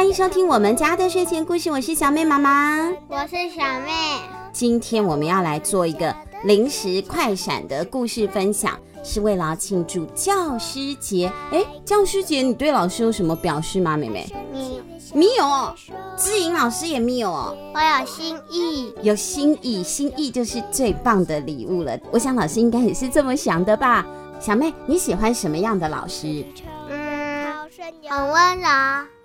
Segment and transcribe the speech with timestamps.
[0.00, 4.18] 欢迎收听我们家的睡前故事，我是小妹妈妈，我是小妹。
[4.50, 11.30] 今天我们要来做一个临时快闪的故事分享，是为了庆祝教师节。
[11.52, 13.94] 哎，教师节你对老师有什么表示吗？
[13.94, 14.80] 妹妹，你
[15.12, 15.74] 没有哦，
[16.16, 17.54] 知颖老师也没有哦。
[17.74, 21.94] 我有心意，有心意，心意就是最棒的礼物了。
[22.10, 24.06] 我想老师应该也是这么想的吧？
[24.40, 26.42] 小妹，你喜欢什么样的老师？
[26.88, 27.52] 嗯，
[28.08, 28.66] 很温柔，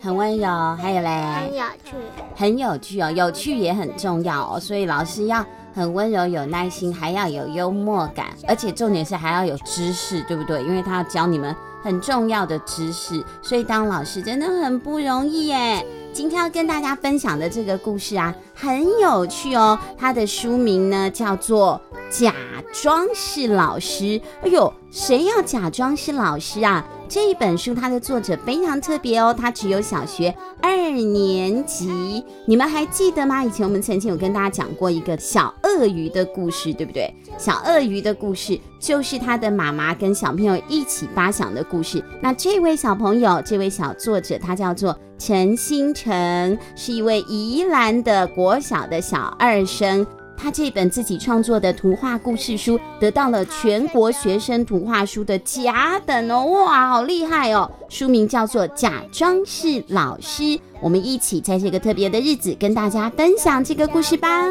[0.00, 0.46] 很温柔，
[0.76, 1.90] 还有嘞，很有趣，
[2.34, 4.60] 很有趣哦，有趣也很重要哦。
[4.60, 10.62] 所以老师要很温柔、有耐心，还要有幽默感，而且重点是还要有知识，对不对？
[10.62, 15.84] 因为他要教你们很重要的知识，所以当老师真的很不容易耶。
[16.12, 19.78] 今天要跟大家分享的这个故事啊，很有趣哦。
[19.98, 21.78] 它的书名呢叫做
[22.10, 22.34] 《假
[22.72, 24.04] 装是老师》。
[24.42, 26.86] 哎呦，谁要假装是老师啊？
[27.08, 32.24] 这一本书它的作者非常特别哦，他只有小学二年级。
[32.46, 33.44] 你们还记得吗？
[33.44, 37.08] 以前我们曾经有跟大家讲过一个小鳄鱼的故事，对不对？
[37.38, 42.02] 小鳄鱼的故事就是他的妈妈跟小朋友一起发想的故事。
[42.20, 50.04] 那这位小朋友，这位小作者，他叫做陈星辰，是一位宜兰的国小的小二生。
[50.36, 57.70] 他这本自己创作的图画故事书得到了全国学生图画书的甲等哦，哇，好厉害哦！
[57.88, 60.42] 书名叫做《假装是老师》，
[60.80, 64.46] 我们一起在这个特别的日子跟大家分享这个故事吧。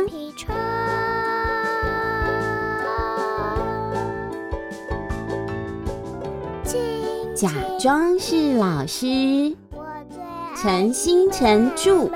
[7.35, 9.55] 假装是老师，
[10.55, 12.09] 陈新成着。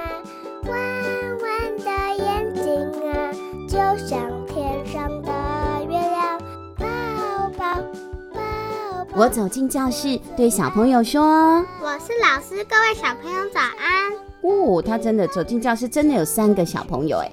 [9.20, 17.30] 我走进教室，对小朋友说：“我是老师，各位小朋友早安。”哦，他真的走进教室，真的有三个小朋友哎。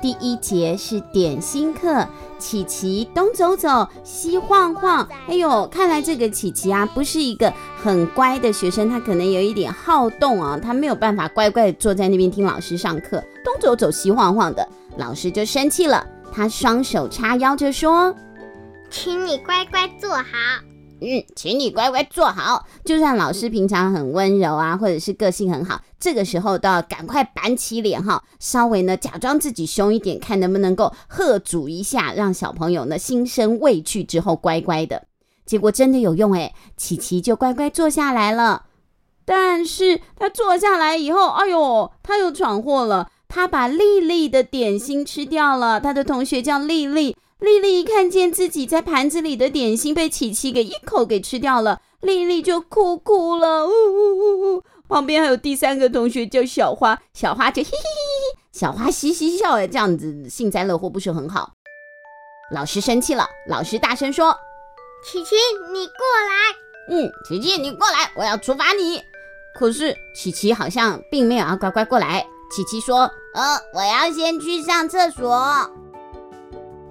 [0.00, 2.06] 第一节是点心课，
[2.38, 5.08] 琪琪东走走，西晃晃。
[5.26, 7.52] 哎呦，看来这个琪琪啊，不是一个
[7.82, 14.64] 很乖的学生，他可能有一点好动啊，他没有办法乖乖地坐在那边听老师上课，东走走，西晃晃的，
[14.98, 18.14] 老师就生气了，他双手叉腰就说
[18.88, 20.22] ：“请你乖乖坐好。”
[21.04, 22.66] 嗯，请你乖乖坐好。
[22.84, 35.04] 就算老师平常很温柔啊，或者是个性很好，这个时候都要赶快板起脸哈，稍微呢假装自己凶一点，看能不能够喝阻一下，让小朋友呢心生畏惧之后乖乖的。
[35.44, 38.64] 结果真的有用诶，琪琪就乖乖坐下来了。
[39.26, 45.80] 但是他坐下来以后，哎呦，他又闯祸了，他把丽丽的点心吃掉了。
[45.80, 47.16] 他的同学叫丽丽。
[47.44, 54.62] 丽丽一看见自己在盘子里的点心被琪琪给一口给吃掉了，丽丽就哭哭了，呜呜呜呜。
[54.88, 61.52] 旁边还有第三个同学叫小花，小花就嘿嘿嘿嘿，小花嘻嘻笑，哎，这样子幸灾乐祸不是很好。
[62.50, 64.36] 老师生气了，老师大声说
[65.04, 65.34] ：“琪琪，
[65.72, 65.94] 你过
[66.26, 66.56] 来。”
[66.90, 69.02] 嗯，琪琪，你过来，我要处罚你。
[69.54, 72.26] 可是琪琪好像并没有要乖乖过来。
[72.50, 75.70] 琪琪说：“呃，我要先去上厕所。”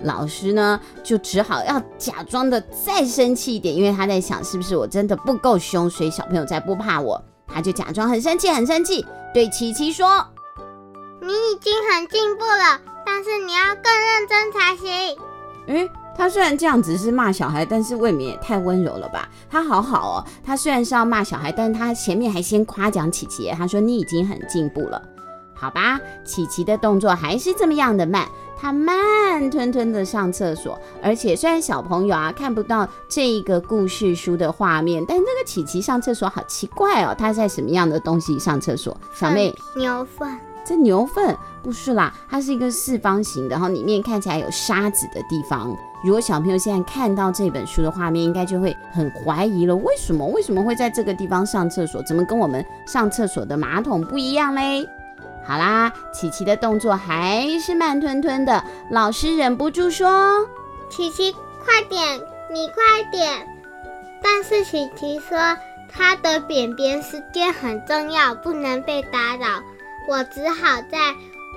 [0.03, 7.21] 老师呢，就只好要假装的再生气一点，因为他在想是不是我真的不够凶，所以小朋友才不怕我。
[7.47, 10.25] 他就假装很生气，很生气，对琪琪说
[11.21, 15.17] ：“你已经很进步了，但是你要更认真才行。”
[15.67, 19.29] 诶，他虽然这样子是骂小孩，但是未免也太温柔了吧？
[19.49, 25.01] 他好好哦，他虽然是要骂小孩，但是他前面还先夸奖琪琪，他说你已经很进步了。
[25.63, 28.28] 好吧，琪琪的动作还是这么样的慢。
[28.59, 38.95] 他慢吞吞的上厕所，而且虽然小朋友啊看不到这个故事书的画面，但这个琪琪上厕所好奇怪哦，他在什么样的东西上厕所？
[39.13, 40.38] 小妹，牛粪？
[40.65, 45.74] 这牛粪不是啦，它是一个四方形的，然后里面看起来有沙子的地方。
[46.04, 50.25] 如果小朋友现在看到这本书的画面，应该就会很怀疑了，为什么？
[50.27, 52.01] 为什么会在这个地方上厕所？
[52.04, 54.88] 怎么跟我们上厕所的马桶不一样嘞？
[55.45, 58.63] 好啦，琪琪的动作还是慢吞吞的。
[58.90, 60.48] 老师忍不住说
[60.90, 61.31] ：“琪琪，
[61.63, 62.19] 快点，
[62.51, 63.48] 你快点。”
[64.24, 65.38] 但是琪琪说
[65.92, 69.62] ：“他的扁扁时间很重要，不能被打扰。”
[70.07, 70.98] 我只好在。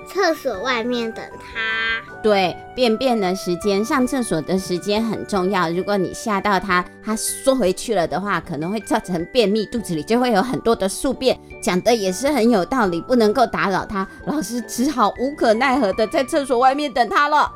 [0.07, 2.01] 厕所外面等他。
[2.23, 5.69] 对，便便的时间，上厕所的时间很重要。
[5.69, 11.39] 如果你吓到他，他缩回去了的话，可能会造成便秘，肚子里就会有很多的宿便。
[11.61, 14.07] 讲的也是很有道理，不能够打扰他。
[14.25, 17.51] 老师只好无可奈何的在厕所外面等他了。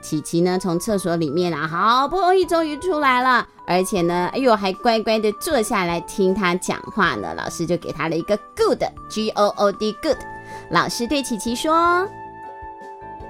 [0.00, 7.34] 琪琪呢，从厕所里面啊，好不容易终于出来了，而且呢，哎呦，还乖乖的坐下来听他讲话呢。
[7.36, 10.16] 老师就给他了一个 good，G O O D good。
[10.70, 12.08] 老师对琪琪说：“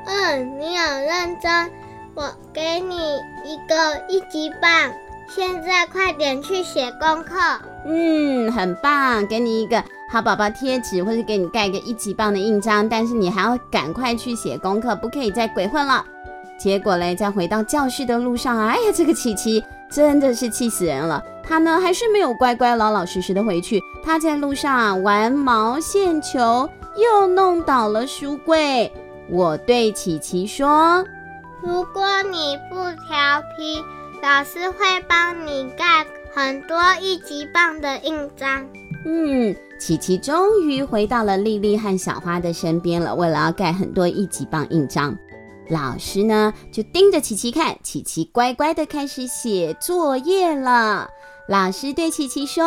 [0.07, 1.71] 嗯，你很认真，
[2.15, 2.97] 我给你
[3.45, 3.75] 一个
[4.09, 4.93] 一级棒，
[5.29, 7.35] 现在快点去写功课。”
[7.87, 16.05] 嗯，很棒，给你一个好宝宝贴纸，或者给你盖一个一级棒的印章，但是你还要赶快去写功课，不可以再鬼混了。
[16.59, 21.23] 结果嘞，在回到教室的路上啊，哎呀，这个琪琪真的是气死人了。
[21.43, 23.81] 他呢，还是没有乖乖老老实实的回去。
[24.03, 28.93] 他在路上啊玩毛线球，又弄倒了书柜。
[29.29, 31.05] 我对琪琪说
[31.63, 33.83] ：“如果你不调皮，
[34.23, 38.67] 老师会帮你盖很多一级棒的印章。”
[39.05, 43.15] 嗯，琪琪终于回到了丽丽和小花的身边了。
[43.15, 45.17] 为了要盖很多一级棒印章。
[45.69, 51.09] 老师呢，就盯着琪琪看，琪琪乖乖的开始写作业了。
[51.49, 52.65] 老师对琪琪说：“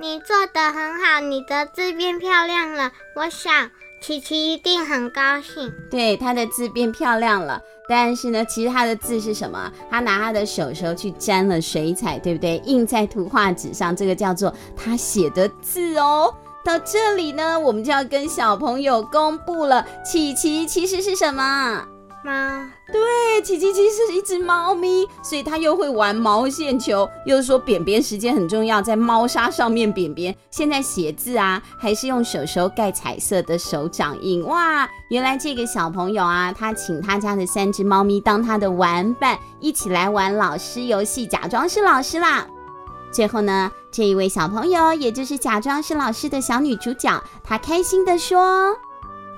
[0.00, 2.92] 你做的很好，你的字变漂亮了。
[3.16, 3.68] 我想
[4.00, 5.72] 琪琪一定很高兴。
[5.90, 7.60] 对，他的字变漂亮了。
[7.88, 9.72] 但是呢，其实他的字是什么？
[9.90, 12.58] 他拿他的手手去沾了水彩，对不对？
[12.64, 16.32] 印在图画纸上，这个叫做他写的字哦。
[16.64, 21.84] 到这里呢，我们就要跟小朋友公布了，琪琪其实是什么？”
[22.24, 22.32] 猫，
[22.92, 30.34] 对，琪琪其实是一只猫咪，所以它又会玩毛线球，又说便便时间很重要，在猫砂上面便便。
[30.50, 34.44] 现在写字啊，还是用手手盖彩色的手掌印。
[34.44, 42.46] 哇，原来这个小朋友啊，他请他家的三只猫咪当他的玩伴，一起来玩老师游戏，假装是老师啦。
[43.12, 48.76] 最后呢，这一位小朋友，也就是假装是老师的小女主角，她开心地说。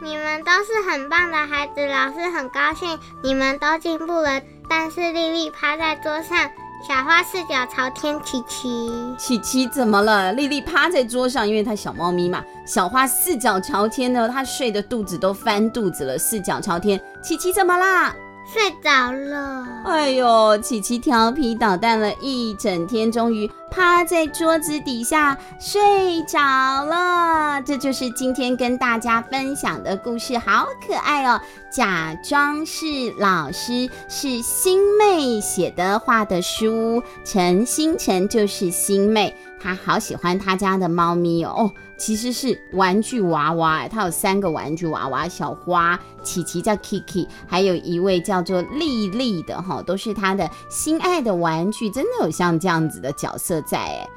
[0.03, 4.41] 你们都是很棒的孩子，老师很高兴你们都进步了。
[4.69, 6.51] 但是丽丽趴在桌上，
[6.89, 10.33] 小花四脚朝天，琪琪，琪琪怎么了？
[10.33, 12.43] 丽丽趴在桌上，因为她小猫咪嘛。
[12.67, 16.99] 小花四脚朝天呢，她睡的肚子都翻肚子了，四脚朝天。
[17.23, 18.15] 琪琪怎么啦？
[18.53, 26.39] 睡着了，哎呦，琪琪调皮捣蛋了一整天，终于趴在桌子底下睡着
[26.85, 27.63] 了。
[27.63, 31.41] 这就是今天跟大家分享的故事，好可爱哦！
[31.71, 32.87] 假装是
[33.19, 41.55] 老师，是欣妹写的画的书，陈星辰就是欣妹，她好喜欢她家的猫咪哦。
[41.57, 54.09] 哦其实是玩具娃娃，他有三个玩具娃娃，小花、琪琪叫 Kiki，还有一位叫做丽丽的哈，都是他的心爱的玩具，真的有像这样子的角色在哎。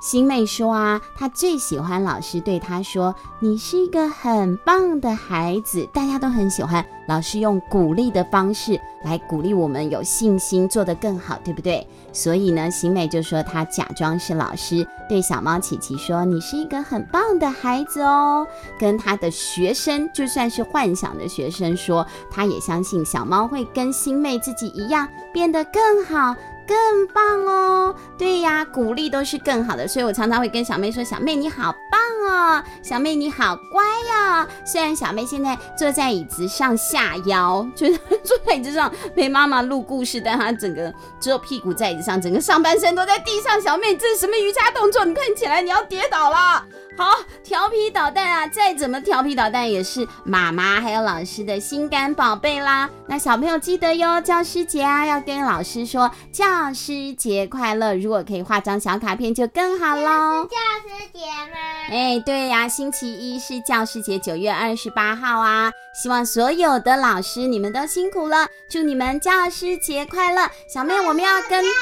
[0.00, 11.88] 欣妹说啊，她最喜欢老师对她说：“你是一个很棒的孩子。”大家都很喜欢老师用鼓励的方式来鼓励我们有信心做得更好，对不对？
[12.12, 18.46] 所以呢，欣妹就说她假装是老师对小猫琪琪说：“你是一个很棒的孩子哦。”
[18.78, 26.36] 跟她的学生，就算是幻想的学生说，她也相信小猫会跟欣妹自己一样变得更好。
[26.66, 27.94] 更棒哦！
[28.18, 43.60] 对呀，鼓励都是更好的，所以我常常会跟小妹说：“小妹你好棒哦，小妹你好乖呀。”虽然小妹现在坐在椅子上下腰，就是坐在椅子上陪妈妈录故事，但她整个只有屁股在椅子上，整个上半身都在地上。
[43.60, 45.04] 小妹，这是什么瑜伽动作？
[45.04, 46.64] 你看起来你要跌倒了。
[46.96, 48.46] 好，调皮捣蛋啊！
[48.46, 52.88] 再怎么调皮捣蛋，也是妈妈还有老师的心肝宝贝啦。
[53.08, 57.96] 那小朋友记得哟，教师节啊，要跟老师说教师节快乐。
[57.96, 60.44] 如果可以画张小卡片就更好喽。
[60.44, 61.58] 教师节吗？
[61.90, 65.72] 哎，对呀，星期一是教师节，九月二十八号啊。
[66.00, 70.48] 希望所有的老师你们都辛苦了，祝你们教师节快乐。
[70.72, 71.72] 小妹，我们要跟教师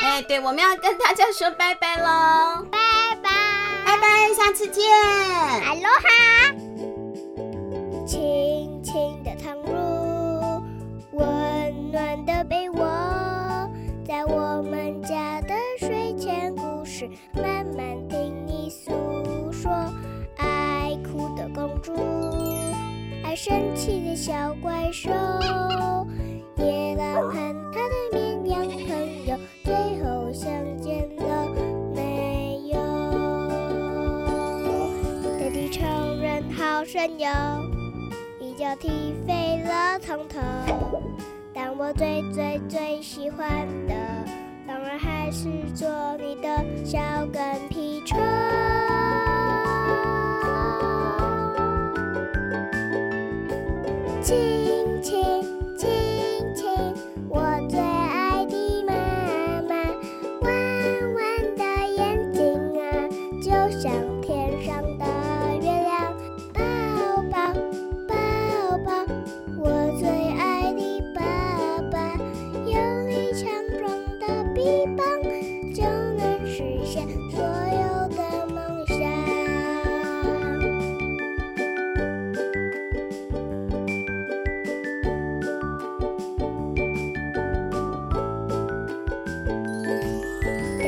[0.00, 2.81] 节，哎，对，我们要跟大家说拜拜喽，拜拜。
[4.02, 4.82] 拜拜，下次见。
[5.62, 6.08] 哈喽哈。
[8.04, 10.60] 轻轻的躺入
[11.12, 12.84] 温暖的被窝，
[14.04, 18.90] 在我们家的睡前故事，慢慢听你诉
[19.52, 19.70] 说。
[20.36, 21.94] 爱哭的公主，
[23.22, 25.10] 爱生气的小怪兽，
[26.56, 27.36] 野狼和
[27.72, 28.18] 他的
[37.02, 37.28] 朋友，
[38.38, 40.38] 一脚踢飞了从头。
[41.52, 43.92] 但我最最最喜欢的，
[44.68, 47.00] 当然还是做你的小
[47.32, 47.71] 跟头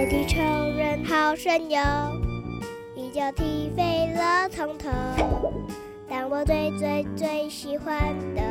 [0.06, 1.80] 遍体重仍好神勇，
[2.94, 4.90] 一脚踢飞了从头。
[6.08, 7.96] 但我最最最喜欢
[8.34, 8.42] 的，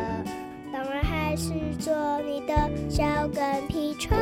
[0.72, 2.54] 当然还是做你的
[2.90, 4.18] 小跟屁虫。